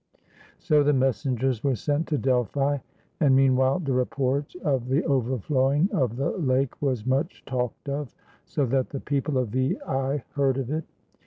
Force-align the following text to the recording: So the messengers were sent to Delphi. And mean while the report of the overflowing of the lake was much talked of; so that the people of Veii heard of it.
So 0.57 0.81
the 0.81 0.93
messengers 0.93 1.63
were 1.63 1.75
sent 1.75 2.07
to 2.07 2.17
Delphi. 2.17 2.79
And 3.19 3.35
mean 3.35 3.55
while 3.55 3.77
the 3.77 3.93
report 3.93 4.55
of 4.63 4.87
the 4.87 5.05
overflowing 5.05 5.89
of 5.91 6.15
the 6.15 6.31
lake 6.31 6.81
was 6.81 7.05
much 7.05 7.45
talked 7.45 7.87
of; 7.87 8.11
so 8.43 8.65
that 8.65 8.89
the 8.89 8.99
people 8.99 9.37
of 9.37 9.49
Veii 9.49 9.77
heard 10.33 10.57
of 10.57 10.71
it. 10.71 10.85